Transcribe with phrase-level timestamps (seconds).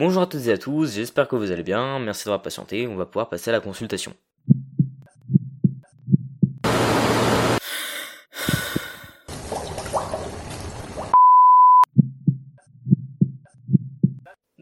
[0.00, 2.96] Bonjour à toutes et à tous, j'espère que vous allez bien, merci d'avoir patienté, on
[2.96, 4.14] va pouvoir passer à la consultation.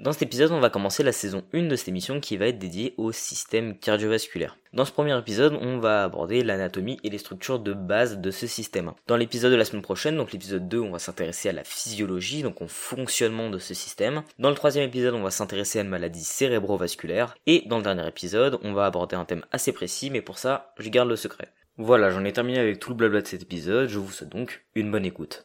[0.09, 2.59] Dans cet épisode, on va commencer la saison 1 de cette émission qui va être
[2.59, 4.57] dédiée au système cardiovasculaire.
[4.73, 8.47] Dans ce premier épisode, on va aborder l'anatomie et les structures de base de ce
[8.47, 8.95] système.
[9.07, 12.43] Dans l'épisode de la semaine prochaine, donc l'épisode 2, on va s'intéresser à la physiologie,
[12.43, 14.23] donc au fonctionnement de ce système.
[14.39, 17.35] Dans le troisième épisode, on va s'intéresser à une maladie cérébrovasculaire.
[17.47, 20.73] Et dans le dernier épisode, on va aborder un thème assez précis, mais pour ça,
[20.79, 21.53] je garde le secret.
[21.77, 24.65] Voilà, j'en ai terminé avec tout le blabla de cet épisode, je vous souhaite donc
[24.75, 25.45] une bonne écoute.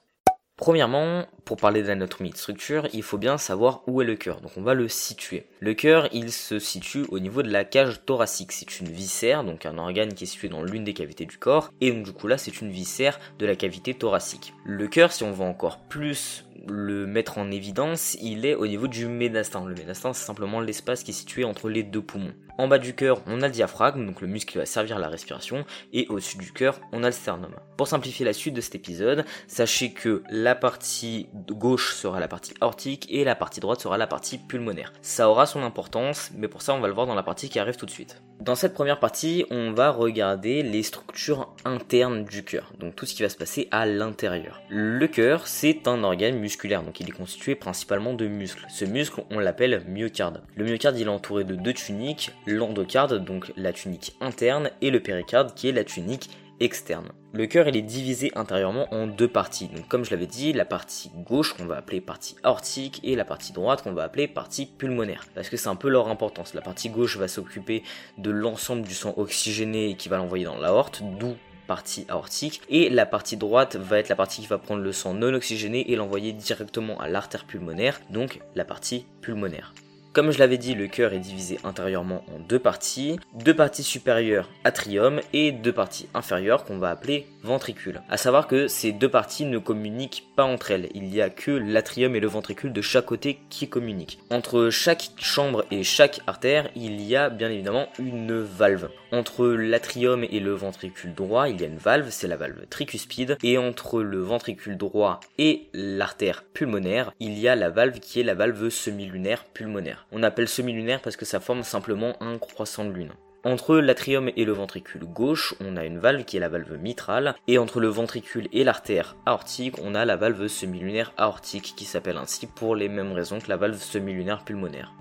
[0.55, 4.39] Premièrement, pour parler d'anatomie de structure, il faut bien savoir où est le cœur.
[4.39, 5.47] Donc on va le situer.
[5.59, 8.51] Le cœur, il se situe au niveau de la cage thoracique.
[8.51, 11.71] C'est une viscère, donc un organe qui est situé dans l'une des cavités du corps.
[11.81, 14.53] Et donc du coup là, c'est une viscère de la cavité thoracique.
[14.63, 18.87] Le cœur, si on veut encore plus le mettre en évidence, il est au niveau
[18.87, 19.65] du médastin.
[19.65, 22.33] Le médastin, c'est simplement l'espace qui est situé entre les deux poumons.
[22.59, 24.99] En bas du cœur, on a le diaphragme, donc le muscle qui va servir à
[24.99, 27.51] la respiration, et au-dessus du cœur, on a le sternum.
[27.77, 32.53] Pour simplifier la suite de cet épisode, sachez que la partie gauche sera la partie
[32.61, 34.93] aortique et la partie droite sera la partie pulmonaire.
[35.01, 37.57] Ça aura son importance, mais pour ça, on va le voir dans la partie qui
[37.57, 38.21] arrive tout de suite.
[38.39, 43.15] Dans cette première partie, on va regarder les structures internes du cœur, donc tout ce
[43.15, 44.61] qui va se passer à l'intérieur.
[44.69, 48.65] Le cœur, c'est un organe musculaire, donc il est constitué principalement de muscles.
[48.69, 50.41] Ce muscle, on l'appelle myocarde.
[50.55, 54.99] Le myocarde, il est entouré de deux tuniques, l'endocarde, donc la tunique interne, et le
[54.99, 57.09] péricarde, qui est la tunique externe.
[57.33, 59.67] Le cœur il est divisé intérieurement en deux parties.
[59.67, 63.25] Donc comme je l'avais dit, la partie gauche qu'on va appeler partie aortique et la
[63.25, 65.25] partie droite qu'on va appeler partie pulmonaire.
[65.33, 66.53] Parce que c'est un peu leur importance.
[66.53, 67.83] La partie gauche va s'occuper
[68.17, 71.35] de l'ensemble du sang oxygéné qui va l'envoyer dans l'aorte, d'où
[71.67, 75.13] partie aortique et la partie droite va être la partie qui va prendre le sang
[75.13, 79.73] non oxygéné et l'envoyer directement à l'artère pulmonaire, donc la partie pulmonaire.
[80.13, 84.47] Comme je l'avais dit, le cœur est divisé intérieurement en deux parties, deux parties supérieures
[84.63, 88.01] atrium et deux parties inférieures qu'on va appeler ventricule.
[88.09, 91.49] À savoir que ces deux parties ne communiquent pas entre elles, il n'y a que
[91.49, 94.19] l'atrium et le ventricule de chaque côté qui communiquent.
[94.29, 98.89] Entre chaque chambre et chaque artère, il y a bien évidemment une valve.
[99.11, 103.37] Entre l'atrium et le ventricule droit, il y a une valve, c'est la valve tricuspide,
[103.43, 108.23] et entre le ventricule droit et l'artère pulmonaire, il y a la valve qui est
[108.23, 110.02] la valve semi-lunaire pulmonaire.
[110.11, 113.13] On appelle semi-lunaire parce que ça forme simplement un croissant de lune.
[113.45, 117.35] Entre l'atrium et le ventricule gauche, on a une valve qui est la valve mitrale,
[117.49, 122.15] et entre le ventricule et l'artère aortique, on a la valve semi-lunaire aortique qui s'appelle
[122.15, 124.93] ainsi pour les mêmes raisons que la valve semi-lunaire pulmonaire.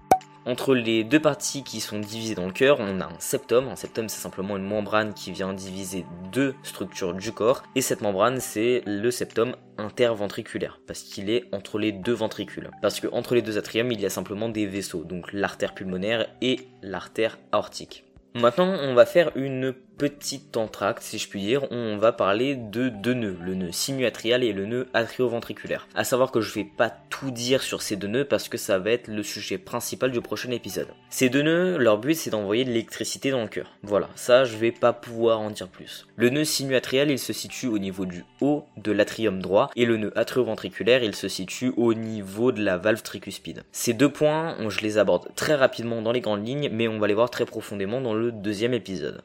[0.44, 3.68] Entre les deux parties qui sont divisées dans le cœur, on a un septum.
[3.68, 7.62] Un septum, c'est simplement une membrane qui vient diviser deux structures du corps.
[7.76, 12.70] Et cette membrane, c'est le septum interventriculaire, parce qu'il est entre les deux ventricules.
[12.82, 16.26] Parce que entre les deux atriums, il y a simplement des vaisseaux, donc l'artère pulmonaire
[16.40, 18.04] et l'artère aortique.
[18.34, 22.88] Maintenant, on va faire une petit entracte, si je puis dire, on va parler de
[22.88, 25.86] deux nœuds, le nœud sinuatrial et le nœud atrioventriculaire.
[25.94, 28.80] À savoir que je vais pas tout dire sur ces deux nœuds parce que ça
[28.80, 30.88] va être le sujet principal du prochain épisode.
[31.08, 33.76] Ces deux nœuds, leur but c'est d'envoyer de l'électricité dans le cœur.
[33.84, 36.08] Voilà, ça je vais pas pouvoir en dire plus.
[36.16, 39.98] Le nœud sinuatrial, il se situe au niveau du haut de l'atrium droit et le
[39.98, 43.62] nœud atrioventriculaire, il se situe au niveau de la valve tricuspide.
[43.70, 47.06] Ces deux points, je les aborde très rapidement dans les grandes lignes, mais on va
[47.06, 49.22] les voir très profondément dans le deuxième épisode.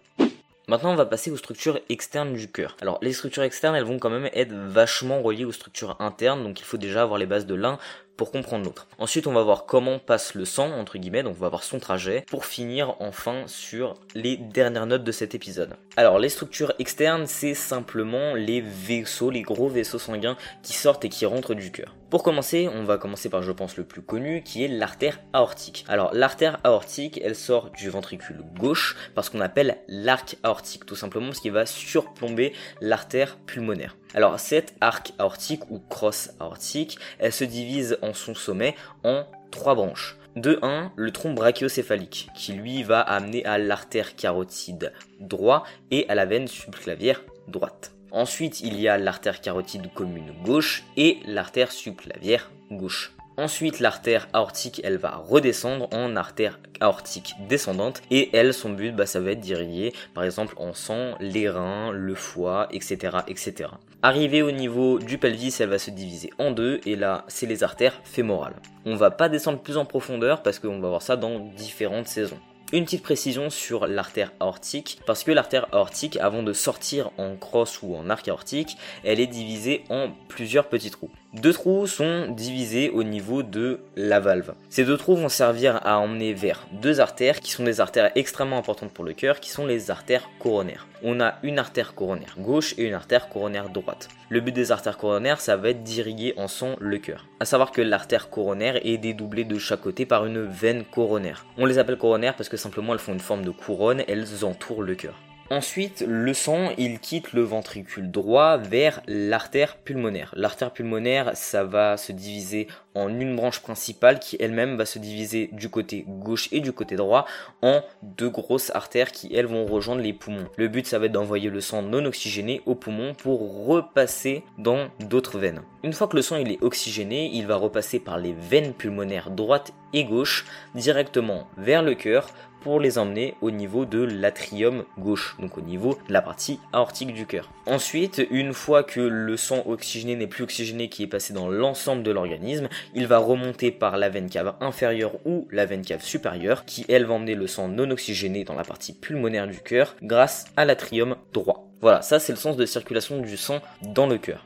[0.70, 2.76] Maintenant, on va passer aux structures externes du cœur.
[2.82, 6.60] Alors, les structures externes, elles vont quand même être vachement reliées aux structures internes, donc
[6.60, 7.80] il faut déjà avoir les bases de l'un
[8.18, 8.88] pour comprendre l'autre.
[8.98, 11.80] Ensuite, on va voir comment passe le sang, entre guillemets, donc on va voir son
[11.80, 15.76] trajet, pour finir enfin sur les dernières notes de cet épisode.
[15.96, 21.10] Alors, les structures externes, c'est simplement les vaisseaux, les gros vaisseaux sanguins qui sortent et
[21.10, 21.96] qui rentrent du cœur.
[22.10, 25.86] Pour commencer, on va commencer par, je pense, le plus connu, qui est l'artère aortique.
[25.90, 31.28] Alors, l'artère aortique, elle sort du ventricule gauche, parce qu'on appelle l'arc aortique, tout simplement
[31.28, 33.98] parce qu'il va surplomber l'artère pulmonaire.
[34.14, 39.76] Alors, cette arc aortique ou crosse aortique, elle se divise en son sommet en trois
[39.76, 40.18] branches.
[40.36, 46.16] De 1, le tronc brachiocéphalique, qui lui va amener à l'artère carotide droit et à
[46.16, 47.92] la veine subclavière droite.
[48.12, 53.17] Ensuite, il y a l'artère carotide commune gauche et l'artère subclavière gauche.
[53.40, 59.06] Ensuite, l'artère aortique, elle va redescendre en artère aortique descendante et elle, son but, bah,
[59.06, 63.70] ça va être d'irriguer, par exemple, en sang, les reins, le foie, etc., etc.
[64.02, 67.64] Arrivé au niveau du pelvis, elle va se diviser en deux et là, c'est les
[67.64, 68.56] artères fémorales.
[68.86, 72.40] On va pas descendre plus en profondeur parce qu'on va voir ça dans différentes saisons.
[72.74, 77.82] Une petite précision sur l'artère aortique, parce que l'artère aortique, avant de sortir en crosse
[77.82, 81.10] ou en arc aortique, elle est divisée en plusieurs petits trous.
[81.34, 84.54] Deux trous sont divisés au niveau de la valve.
[84.70, 88.58] Ces deux trous vont servir à emmener vers deux artères qui sont des artères extrêmement
[88.58, 90.88] importantes pour le cœur, qui sont les artères coronaires.
[91.04, 94.08] On a une artère coronaire gauche et une artère coronaire droite.
[94.30, 97.28] Le but des artères coronaires, ça va être d'irriguer en sang le cœur.
[97.42, 101.46] À savoir que l'artère coronaire est dédoublée de chaque côté par une veine coronaire.
[101.58, 104.82] On les appelle coronaires parce que simplement elles font une forme de couronne, elles entourent
[104.82, 105.16] le cœur.
[105.50, 110.34] Ensuite, le sang, il quitte le ventricule droit vers l'artère pulmonaire.
[110.36, 115.50] L'artère pulmonaire, ça va se diviser en une branche principale qui elle-même va se diviser
[115.54, 117.26] du côté gauche et du côté droit
[117.62, 120.50] en deux grosses artères qui elles vont rejoindre les poumons.
[120.58, 124.90] Le but, ça va être d'envoyer le sang non oxygéné aux poumons pour repasser dans
[125.00, 125.62] d'autres veines.
[125.84, 129.30] Une fois que le sang il est oxygéné, il va repasser par les veines pulmonaires
[129.30, 130.46] droite et gauche
[130.76, 132.28] directement vers le cœur
[132.62, 137.14] pour les emmener au niveau de l'atrium gauche, donc au niveau de la partie aortique
[137.14, 137.50] du cœur.
[137.66, 142.04] Ensuite, une fois que le sang oxygéné n'est plus oxygéné qui est passé dans l'ensemble
[142.04, 146.66] de l'organisme, il va remonter par la veine cave inférieure ou la veine cave supérieure
[146.66, 150.46] qui elle va emmener le sang non oxygéné dans la partie pulmonaire du cœur grâce
[150.56, 151.68] à l'atrium droit.
[151.82, 154.46] Voilà, ça c'est le sens de circulation du sang dans le cœur.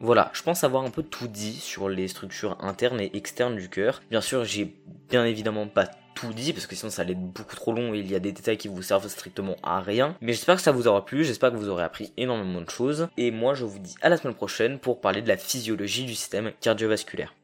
[0.00, 3.68] Voilà, je pense avoir un peu tout dit sur les structures internes et externes du
[3.68, 4.02] cœur.
[4.10, 4.74] Bien sûr, j'ai
[5.08, 7.98] bien évidemment pas tout dit parce que sinon ça allait être beaucoup trop long et
[7.98, 10.16] il y a des détails qui vous servent strictement à rien.
[10.20, 13.08] Mais j'espère que ça vous aura plu, j'espère que vous aurez appris énormément de choses.
[13.16, 16.14] Et moi je vous dis à la semaine prochaine pour parler de la physiologie du
[16.14, 17.34] système cardiovasculaire.